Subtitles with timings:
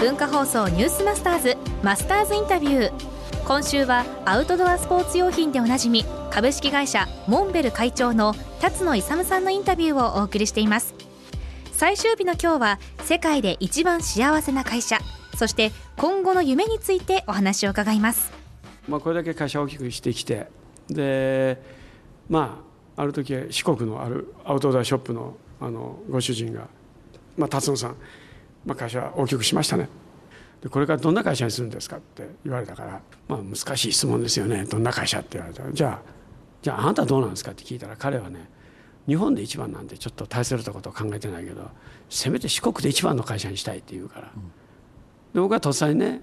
[0.00, 2.92] 文化放送ニュースマスターズマスターズインタビュー。
[3.46, 10.94] 今週はアウトドアスポーツ用品でおなじみ株式会社モンベル会長の辰野勇さんのインタビューをお送りしています。
[11.72, 15.00] 最終日の今日は世界で一番幸せな会社
[15.36, 18.32] そして今後の夢についてお話を伺います。
[18.88, 20.46] まあこれだけ会社を大きくしてきて
[20.88, 21.60] で
[22.30, 22.64] ま
[22.96, 26.68] あある時四国のあるアウトドアショップのあのご主人が、
[27.36, 27.96] まあ、辰野さん、
[28.64, 29.88] まあ、会社大きくしましたね。
[30.62, 34.64] でこれからどんな会社にするんですかって言われたから、まあ、難しい質問ですよね。
[34.64, 36.00] どんな会社って言われたらじゃあ
[36.62, 38.48] じゃああなたはどうなんですかって聞いたら彼はね
[39.06, 41.70] 日本で一番なんてちょっと大切なことを考えてないけど
[42.10, 44.42] せめて四国で一番の会社にしたいって言うから、うん、
[45.32, 46.20] で僕はとっさにね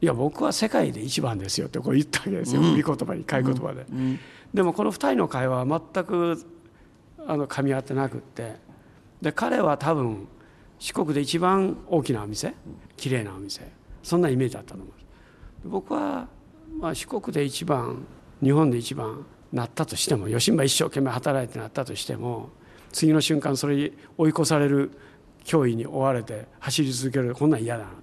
[0.00, 4.18] いや僕は世界で一番ですよってこう言ったわけですよ、うん、言葉に買い言葉で、うん、
[4.52, 6.46] でもこの2人の会話は全く
[7.26, 8.68] あの噛み合ってなくって。
[9.20, 10.28] で彼は多分
[10.78, 12.54] 四国で一番大きなお店？
[12.96, 13.70] 綺麗なお店。
[14.02, 15.04] そんなイメージだったと思います。
[15.64, 16.28] 僕は、
[16.80, 18.06] まあ、四国で一番
[18.42, 22.50] 日本で一番なったとしても吉村一生懸命働いてなったとしても
[22.92, 24.92] 次の瞬間それに追い越される
[25.44, 27.96] 脅威に追われて走り続けるこんなん嫌だなと。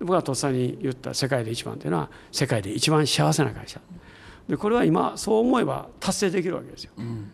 [0.00, 3.80] 僕はとっさに言った世界で一番というのは世界で一番幸せな会社。
[4.48, 7.30] でこれは今そう思えば達成できるわけですよ、うん、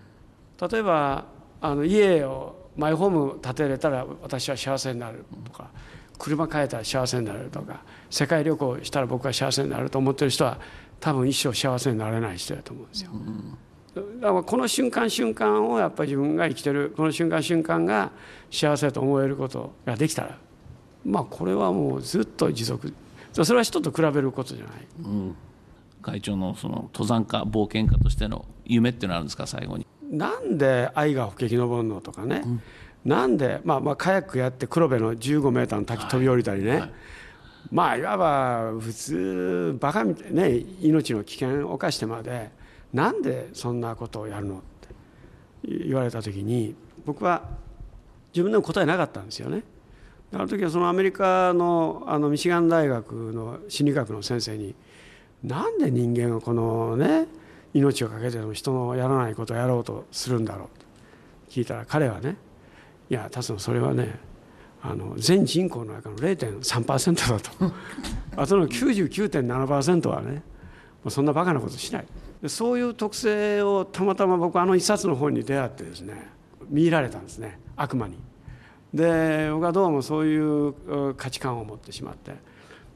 [0.70, 1.24] 例えば
[1.60, 5.70] あの家をマイホーム建てれたら私は幸せになるとか
[6.16, 10.58] 車買えたら幸せになるとか世界旅行したら僕は幸せになると思ってる人は
[11.00, 13.10] 多分一生幸せになれない人だと思うんですよ。
[14.20, 18.12] だからこの瞬間瞬間をやっぱり自分が生きてるこの瞬間瞬間が
[18.50, 20.38] 幸せと思えることができたら
[21.04, 22.94] まあこれはもうずっと持続
[23.32, 24.74] それは人と比べることじゃない。
[25.04, 25.36] うん
[26.00, 29.86] 会長のその登山家冒険家としての夢っていうのはあるんですか最後に。
[30.10, 32.62] なんで愛が吹き登るのとかね、うん、
[33.04, 36.80] なんで、まあ、まあカヤックやって黒部の15メーターの滝飛び降りたりね、はい。
[36.80, 36.90] はい、
[37.70, 42.50] まあいわば普通バカみたいね命の危険を冒してまで
[42.92, 44.88] なんでそんなことをやるのって
[45.86, 47.42] 言われた時に僕は
[48.32, 49.62] 自分でも答えなかったんですよね。
[50.32, 54.74] ある時はそのアメリカのあのミシガン大学の心理学の先生に
[55.42, 57.26] なんで人間はこのね
[57.74, 60.86] 命を懸けてでも人のやらないことをやろうとするんだろうと
[61.50, 62.36] 聞いたら彼はね
[63.10, 64.18] いや達野それはね
[64.82, 67.74] あの全人口の中の0.3%だと
[68.40, 70.40] あとの99.7%はねも
[71.06, 72.06] うそんなバカなことしない
[72.46, 76.28] そういう特性をたまたま僕あの一冊の本に出会ってですね
[76.68, 78.18] 見入られたんですね悪魔に。
[78.94, 82.32] で僕はどうもそういう価値観を持ってしまって、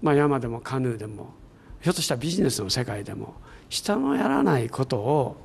[0.00, 1.34] まあ、山でもカヌーでも
[1.82, 3.34] ひょっとしたらビジネスの世界でも
[3.68, 5.36] 人のやらないことを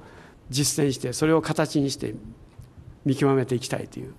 [0.50, 2.16] 実践してそれを形にして
[3.06, 4.14] 見極めていきたいという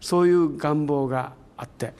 [0.00, 1.92] そういう願望があって。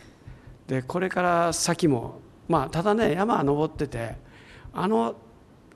[0.68, 4.16] でこれから先もまあただね山登ってて
[4.72, 5.14] あの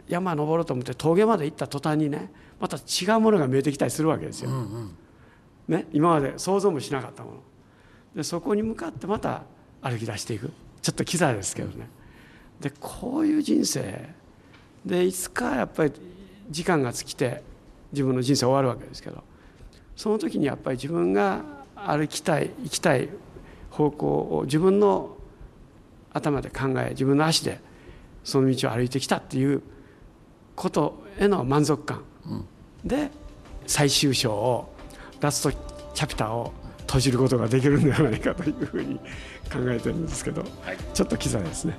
[0.09, 4.51] 山登ろうと思って峠まで行った途端にねまた違うものが見えてきたりするわけですよ。
[4.51, 4.97] うんうん、
[5.69, 7.37] ね、今まで想像もしなかったもの。
[8.17, 9.43] でそこに向かってまた
[9.83, 10.51] 歩き出していく。
[10.81, 11.89] ちょっとキザですけどね
[12.61, 14.09] でこういう人生。
[14.85, 15.93] でいつかやっぱり
[16.51, 17.43] 時間が尽きて
[17.93, 19.23] 自分の人生終わるわけですけど
[19.97, 21.43] その時にやっぱり自分が
[21.75, 23.09] 歩きたい行きたい
[23.71, 25.17] 方向を自分の
[26.13, 27.61] 頭で考え自分の足で
[28.25, 29.63] その道を歩いてきたっていう
[30.55, 32.03] ことへの満足感。
[32.85, 33.11] で
[33.67, 34.73] 最終章を
[35.21, 35.53] ラスト
[35.95, 38.97] チャプターを閉じることができるんではないかというふうに
[39.53, 41.77] 考えてるんですけど、はい、ちょっとキザですね。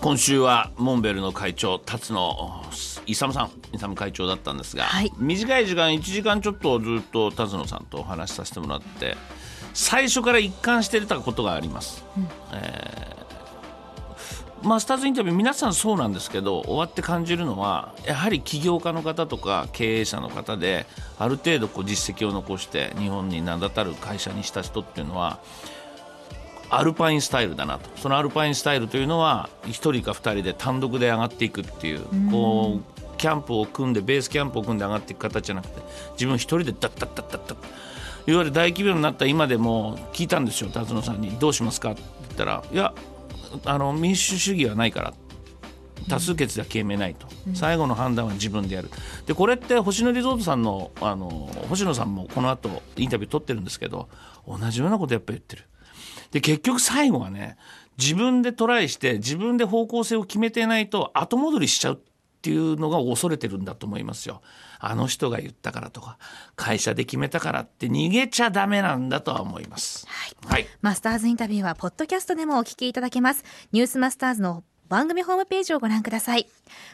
[0.00, 2.62] 今週はモンベルの会長辰野
[3.06, 3.50] 勇さん。
[3.72, 9.16] 勇会長だったんですが、はい、短い時間1時間ちょっとずっと辰野さんとお話しさせてもらって
[9.74, 20.86] 最初から一貫してたことがあります、うん、えー、マスターズインタビュー皆さんそうなんですけど終わって感じるのはやはり起業家の方とか経営者の方で
[21.18, 25.40] ある程度こう実績を残して日本に名だたる会社にした人っていうのは
[26.70, 27.90] アルパインスタイルだなと。
[27.96, 35.80] そのアルパインスタイルというのは1人か2人で単独で上がっていくっていうこうキャンプを組んでベースキャンプを組んで上がっていく形じゃなくて
[36.12, 37.58] 自分1人でダッダッダッダッダッ。
[38.28, 42.92] いわゆる大規模になった今でも聞いたんですよ辰野さんに「どうしますか?」って言ったら「いや
[43.64, 45.14] あの民主主義はないから」
[46.08, 48.90] 多数決では決めないと、最後の判断は自分でやる。
[49.26, 54.08] でこれって星野リゾートさんのあの星野さんもこの後インタビュー取ってるんですけど
[54.46, 55.64] 同じようなことやっぱり言ってる
[56.30, 57.56] で、結局最後はね、
[57.98, 61.98] 自分でトライして自分で方向性を決めてないと後戻りしちゃうっ
[62.42, 64.42] ていうのが恐れてるんだと思いますよ。
[64.78, 66.18] あの人が言ったからとか
[66.54, 70.06] 会社で決めたからって逃げちゃダメなんだとは思います。
[70.06, 70.36] はい。
[70.46, 76.46] はい、マスターズインタビューはポッドキャストでもお聞きいただけますニュースマスターズの番組ホームページをご覧ください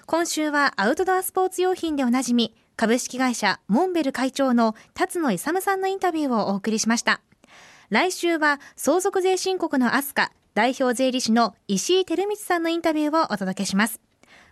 [0.07, 7.21] 今週はアウトドアスポーツ用品でおなじみ株式会社モンベル会長の辰野勇さんのインタビューをお送りしました
[7.93, 14.01] 来週は相続税申告のアスカ代表税理士の石井照光さんのインタビューをお届けします。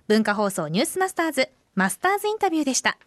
[0.08, 2.98] 文化放送ニュースマスターズマスターズインタビューでした。